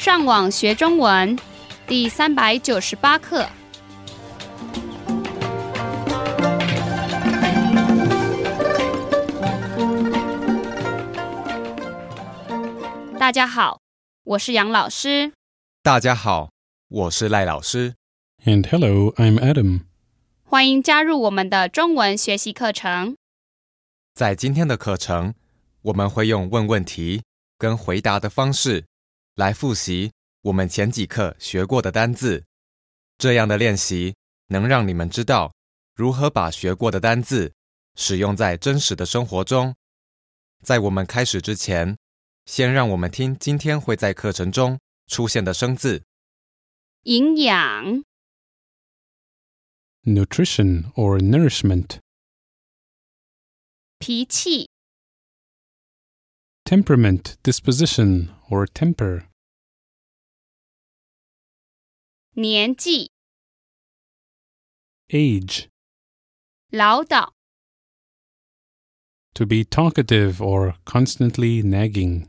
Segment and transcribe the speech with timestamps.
[0.00, 1.38] 上网学中文
[1.86, 3.46] 第三百九十八课。
[13.18, 13.78] 大家好，
[14.24, 15.34] 我是杨老师。
[15.82, 16.50] 大家好，
[16.88, 17.92] 我是赖老师。
[18.46, 19.82] And hello, I'm Adam.
[20.42, 23.16] 欢迎加入我们的中文学习课程。
[24.14, 25.34] 在今天的课程，
[25.82, 27.22] 我们会用问问题
[27.58, 28.86] 跟回答的方式
[29.34, 30.12] 来复习
[30.42, 32.44] 我们前几课学过的单字。
[33.18, 34.16] 这样的练习
[34.46, 35.54] 能让你们知道
[35.94, 37.52] 如何把学过的单字
[37.96, 39.74] 使用在真实的生活中。
[40.62, 41.96] 在我们开始之前，
[42.46, 46.02] 先让我们听今天会在课程中出现的生字。
[47.04, 48.04] 营养、
[50.04, 51.98] Nutrition or nourishment.
[53.98, 54.70] 脾气、
[56.64, 59.27] Temperament, disposition, or temper.
[62.31, 63.11] 年纪、
[65.09, 65.69] Age.
[66.69, 67.31] 唠叨、
[69.33, 72.27] To be talkative or constantly nagging.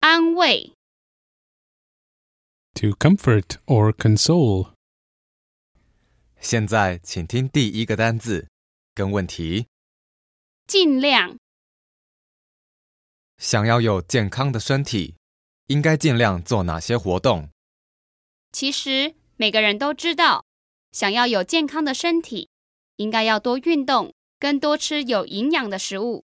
[0.00, 0.74] 安慰、
[2.74, 4.74] To comfort or console.
[6.40, 8.48] 现在，请听第一个单字
[8.94, 9.66] 跟问题。
[10.66, 11.38] 尽量、
[13.43, 15.15] 想要有健康的身体，
[15.67, 17.49] 应该尽量做哪些活动？
[18.53, 20.45] 其实每个人都知道，
[20.93, 22.47] 想要有健康的身体，
[22.95, 26.23] 应该要多运动，跟多吃有营养的食物。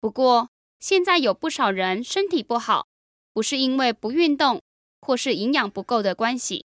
[0.00, 0.48] 不过，
[0.80, 2.86] 现在有不少人身体不好，
[3.34, 4.62] 不是因为不运动
[5.02, 6.64] 或是营养不够的关系，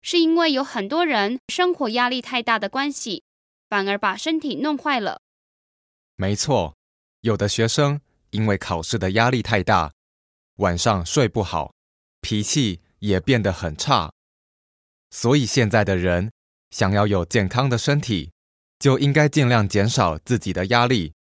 [0.00, 3.22] 是因为有很多人生活压力太大的关系，
[3.68, 5.20] 反而把身体弄坏了。
[6.16, 6.74] 没错，
[7.20, 8.00] 有的学生
[8.30, 9.92] 因为考试的压力太大，
[10.56, 11.74] 晚上睡不好，
[12.20, 14.12] 脾气也变得很差。
[15.10, 16.30] 所以现在的人
[16.70, 18.32] 想要有健康的身体，
[18.78, 21.14] 就应该尽量减少自己的压力，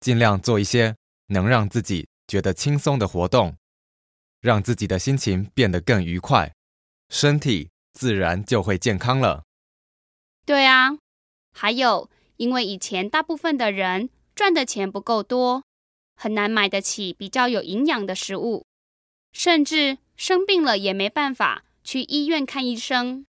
[0.00, 3.56] 尽量做一些能让自己觉得轻松的活动，
[4.40, 6.54] 让自己的心情变得更愉快，
[7.10, 9.42] 身体自然就会健康了。
[10.46, 10.96] 对啊，
[11.52, 15.64] 还有，因为以前大部分的人赚的钱不够多，
[16.22, 18.66] 很难买得起比较有营养的食物，
[19.32, 23.24] 甚至生病了也没办法去医院看医生。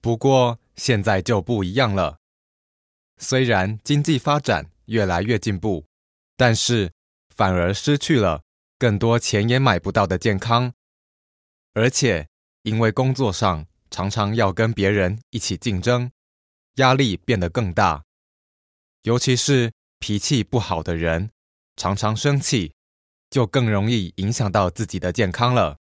[0.00, 2.18] 不过现在就不一样了，
[3.18, 5.86] 虽然经济发展越来越进步，
[6.36, 6.90] 但是
[7.28, 8.42] 反而失去了
[8.76, 10.72] 更多钱也买不到的健康，
[11.74, 12.26] 而且
[12.62, 16.10] 因为工作上常常要跟别人一起竞争，
[16.74, 18.02] 压力变得更大，
[19.02, 21.30] 尤其是脾气不好的人，
[21.76, 22.72] 常常生气，
[23.30, 25.76] 就更容易影响到自己的健康了。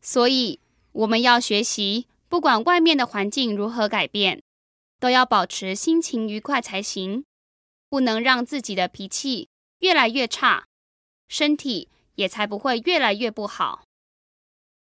[0.00, 0.60] 所以
[0.92, 4.42] 我们要学习，不管外面的环境如何改变，
[4.98, 7.24] 都要保持心情愉快才行，
[7.88, 9.48] 不能让自己的脾气
[9.80, 10.66] 越来越差，
[11.28, 13.84] 身体也才不会越来越不好。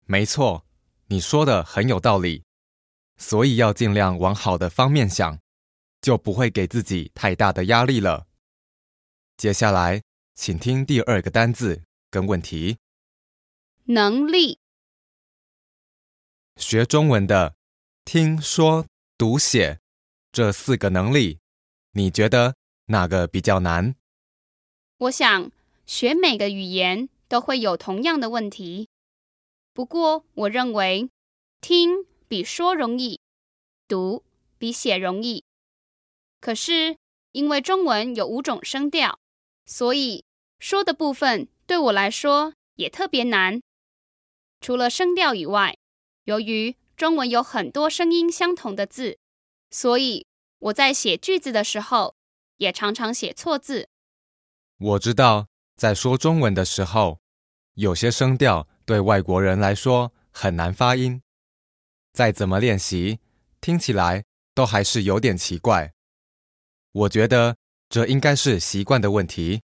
[0.06, 0.64] 没错，
[1.08, 2.44] 你说的很有道理，
[3.16, 5.38] 所以要尽量往好的方面想，
[6.00, 8.26] 就不会给自己太大的压力了。
[9.36, 10.02] 接下来，
[10.34, 12.78] 请听第二个单字跟问题。
[13.86, 14.58] 能力、
[16.56, 17.56] 学中文的
[18.04, 18.86] 听说
[19.18, 19.80] 读写
[20.32, 21.40] 这四个能力，
[21.92, 22.54] 你觉得
[22.86, 23.94] 哪个比较难？
[24.98, 25.50] 我想
[25.84, 28.88] 学每个语言都会有同样的问题，
[29.74, 31.10] 不过我认为
[31.60, 33.20] 听比说容易，
[33.88, 34.24] 读
[34.56, 35.44] 比写容易。
[36.40, 36.96] 可是
[37.32, 39.18] 因为中文有五种声调，
[39.66, 40.24] 所以
[40.58, 43.60] 说的部分对我来说也特别难。
[44.60, 45.76] 除了声调以外，
[46.24, 49.18] 由于中文有很多声音相同的字，
[49.70, 50.26] 所以
[50.58, 52.14] 我在写句子的时候
[52.56, 53.88] 也常常写错字。
[54.78, 57.20] 我知道，在说中文的时候，
[57.74, 61.22] 有些声调对外国人来说很难发音，
[62.12, 63.18] 再怎么练习，
[63.60, 64.24] 听起来
[64.54, 65.92] 都还是有点奇怪。
[66.92, 67.56] 我觉得
[67.94, 69.62] 这应该是习惯的问题，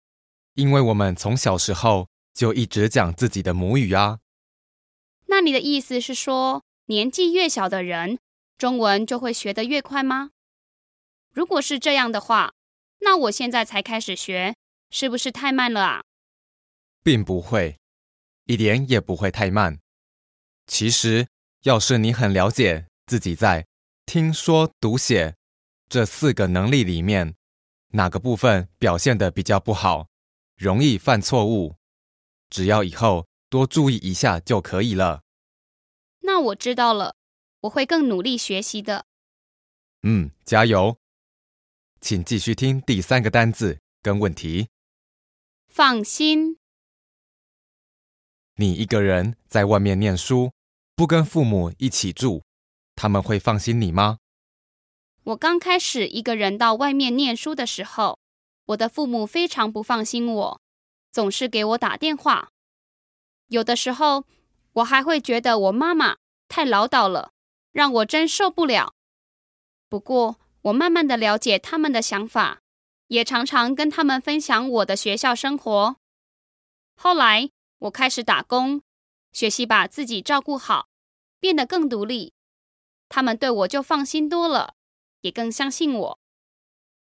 [0.53, 4.19] 因为我们从小时候就一直讲自己的母语啊。
[5.25, 8.17] 那你的意思是说，年纪越小的人，
[8.57, 10.29] 中文就会学得越快吗？
[11.33, 12.53] 如果是这样的话，
[13.01, 14.55] 那我现在才开始学，
[14.89, 16.03] 是不是太慢了啊？
[17.03, 17.77] 并不会，
[18.45, 19.79] 一点也不会太慢。
[20.67, 21.27] 其实，
[21.63, 23.67] 要是你很了解自己在
[24.05, 25.35] 听说读写
[25.89, 27.35] 这四个能力里面
[27.93, 30.07] 哪个部分表现的比较不好，
[30.55, 31.75] 容易犯错误，
[32.49, 35.21] 只要以后多注意一下就可以了。
[36.21, 37.15] 那我知道了，
[37.61, 39.05] 我会更努力学习的。
[40.01, 40.97] 嗯，加油！
[42.01, 44.69] 请继续听第三个单字跟问题。
[45.67, 46.57] 放心，
[48.55, 50.51] 你一个人在外面念书，
[50.95, 52.43] 不跟父母一起住，
[52.95, 54.17] 他们会放心你吗？
[55.25, 58.19] 我刚开始一个人到外面念书的时候，
[58.65, 60.61] 我的父母非常不放心我，
[61.13, 62.49] 总是给我打电话。
[63.47, 64.25] 有的时候，
[64.73, 66.17] 我还会觉得我妈妈
[66.49, 67.31] 太唠叨了，
[67.71, 68.93] 让我真受不了。
[69.87, 72.59] 不过，我慢慢的了解他们的想法，
[73.07, 75.95] 也常常跟他们分享我的学校生活。
[76.95, 77.49] 后来，
[77.79, 78.81] 我开始打工，
[79.31, 80.89] 学习把自己照顾好，
[81.39, 82.33] 变得更独立，
[83.07, 84.73] 他们对我就放心多了，
[85.23, 86.19] 也更相信我。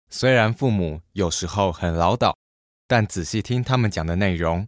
[0.10, 2.36] 虽然父母有时候很唠叨，
[2.88, 4.68] 但仔细听他们讲的内容，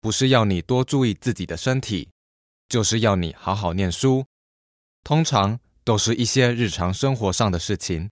[0.00, 2.10] 不是要你多注意自己的身体，
[2.68, 4.26] 就是要你好好念书。
[5.04, 8.10] 通常都是一些日常生活上的事情，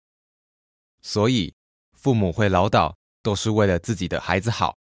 [1.03, 1.55] 所以
[1.93, 4.77] 父母会唠叨，都是为了自己的孩子好。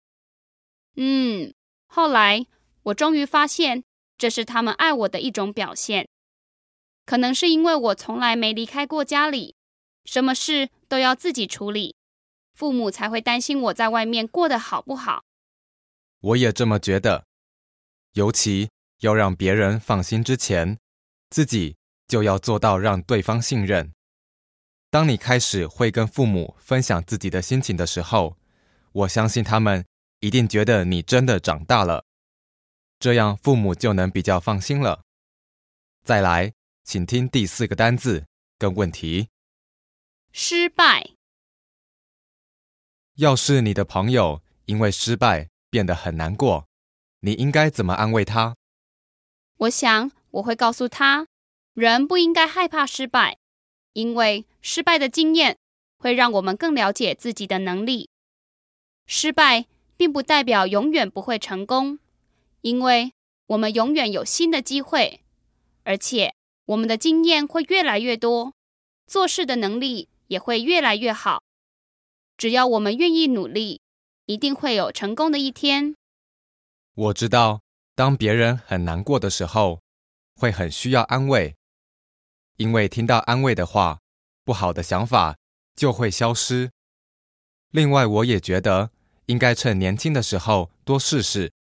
[0.96, 1.52] 嗯，
[1.86, 2.46] 后来
[2.84, 3.84] 我终于发现，
[4.16, 6.08] 这是他们爱我的一种表现。
[7.04, 9.55] 可能是因为我从来没离开过家里，
[10.06, 11.96] 什么事都要自己处理，
[12.54, 15.24] 父母才会担心我在外面过得好不好。
[16.20, 17.26] 我也这么觉得，
[18.12, 18.70] 尤其
[19.00, 20.78] 要让别人放心之前，
[21.28, 21.76] 自己
[22.08, 23.92] 就要做到让对方信任。
[24.90, 28.38] 当你开始会跟父母分享自己的心情的时候，
[28.92, 29.84] 我相信他们
[30.20, 32.04] 一定觉得你真的长大了，
[32.98, 35.02] 这样父母就能比较放心了。
[36.04, 36.52] 再来，
[36.84, 38.24] 请听第四个单字
[38.56, 39.28] 跟问题。
[40.38, 41.12] 失败，
[43.14, 46.68] 要是你的朋友因为失败变得很难过，
[47.20, 48.54] 你应该怎么安慰他？
[49.56, 51.26] 我想我会告诉他，
[51.72, 53.38] 人不应该害怕失败，
[53.94, 55.56] 因为失败的经验
[55.96, 58.10] 会让我们更了解自己的能力。
[59.06, 59.64] 失败
[59.96, 61.98] 并不代表永远不会成功，
[62.60, 63.14] 因为
[63.46, 65.22] 我们永远有新的机会，
[65.84, 66.34] 而且
[66.66, 68.52] 我们的经验会越来越多，
[69.06, 71.42] 做事的能力也会越来越好。
[72.36, 73.80] 只要我们愿意努力，
[74.26, 75.94] 一定会有成功的一天。
[76.94, 77.62] 我知道，
[77.94, 79.80] 当别人很难过的时候，
[80.34, 81.56] 会很需要安慰，
[82.56, 84.00] 因为听到安慰的话，
[84.44, 85.36] 不好的想法
[85.74, 86.70] 就会消失。
[87.70, 88.90] 另外，我也觉得
[89.26, 91.52] 应该趁年轻的时候多试试，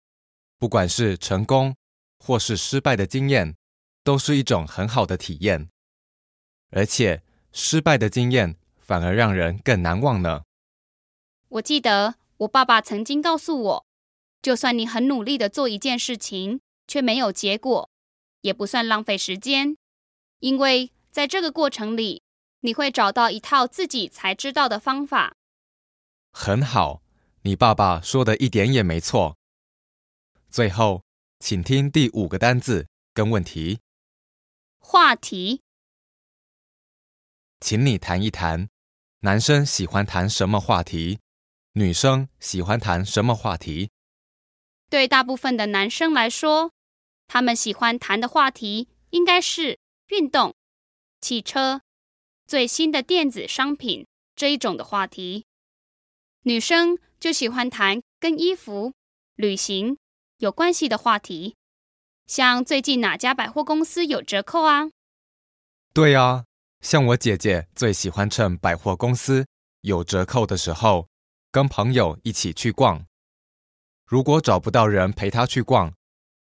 [0.58, 1.76] 不管是成功
[2.20, 3.56] 或是失败的经验，
[4.04, 5.70] 都是一种很好的体验。
[6.72, 7.24] 而且，
[7.58, 10.44] 失败的经验反而让人更难忘呢。
[11.48, 13.86] 我记得我爸爸曾经告诉我，
[14.42, 17.90] 就算你很努力的做一件事情，却没有结果，
[18.42, 19.78] 也不算浪费时间，
[20.40, 22.24] 因为在这个过程里，
[22.60, 25.38] 你会找到一套自己才知道的方法。
[26.34, 27.02] 很好，
[27.44, 29.38] 你爸爸说的一点也没错。
[30.50, 31.04] 最后，
[31.40, 33.80] 请听第五个单字跟问题，
[34.78, 35.62] 话题，
[37.66, 38.70] 请你谈一谈，
[39.22, 41.18] 男生喜欢谈什么话题，
[41.74, 43.90] 女生喜欢谈什么话题？
[44.88, 46.72] 对大部分的男生来说，
[47.28, 49.80] 他们喜欢谈的话题应该是
[50.10, 50.54] 运动、
[51.20, 51.82] 汽车、
[52.46, 54.06] 最新的电子商品
[54.36, 55.48] 这一种的话题。
[56.44, 58.94] 女生就喜欢谈跟衣服、
[59.34, 59.98] 旅行
[60.38, 61.56] 有关系的话题，
[62.28, 64.92] 像最近哪家百货公司有折扣啊？
[65.96, 66.46] 对啊，
[66.86, 69.48] 像我姐姐最喜欢趁百货公司
[69.82, 71.08] 有折扣的时候，
[71.52, 73.08] 跟朋友一起去逛。
[74.06, 75.96] 如果找不到人陪她去逛，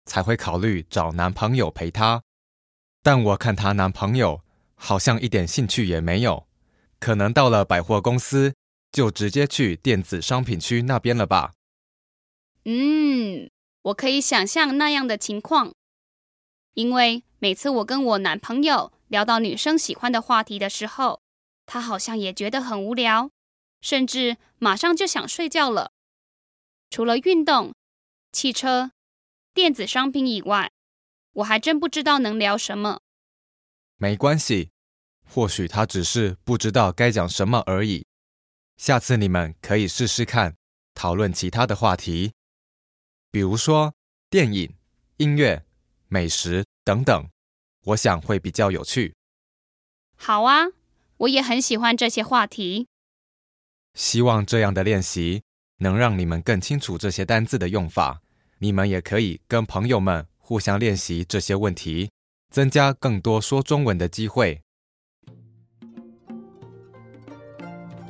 [0.05, 2.23] 才会考虑找男朋友陪她。
[3.03, 4.43] 但我看她男朋友
[4.75, 6.47] 好像一点兴趣也没有，
[7.01, 8.55] 可能到了百货公司
[8.93, 11.55] 就直接去电子商品区那边了吧？
[12.67, 13.49] 嗯，
[13.81, 15.73] 我可以想象那样的情况，
[16.75, 21.21] 因为每次我跟我男朋友聊到女生喜欢的话题的时候，
[21.67, 23.31] 他好像也觉得很无聊，
[23.81, 25.93] 甚至马上就想睡觉了。
[26.91, 27.75] 除了运动、
[28.33, 28.93] 汽车、
[29.53, 30.71] 电子商品以外，
[31.33, 33.01] 我还真不知道能聊什么。
[33.97, 34.71] 没关系，
[35.29, 38.07] 或许他只是不知道该讲什么而已。
[38.77, 40.57] 下次你们可以试试看，
[40.95, 42.33] 讨论其他的话题，
[43.31, 43.95] 比如说
[44.29, 44.77] 电影、
[45.17, 45.65] 音乐、
[46.09, 47.29] 美食等等，
[47.85, 49.15] 我想会比较有趣。
[50.17, 50.67] 好啊，
[51.19, 52.87] 我也很喜欢这些话题。
[53.95, 55.43] 希望这样的练习
[55.79, 58.21] 能让你们更清楚这些单字的用法，
[58.59, 62.11] 你们也可以跟朋友们互相练习这些问题，
[62.51, 64.61] 增加更多说中文的机会。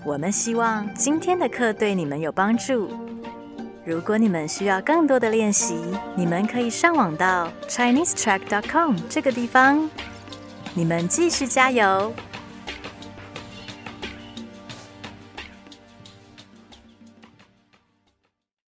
[0.06, 3.03] 我们希望今天的课对你们有帮助。
[3.86, 5.76] 如果你们需要更多的练习，
[6.16, 9.90] 你们可以上网到 ChineseTrack.com 这个地方。
[10.72, 12.10] 你们继续加油！